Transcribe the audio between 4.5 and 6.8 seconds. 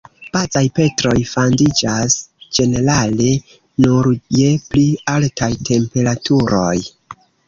pli altaj temperaturoj.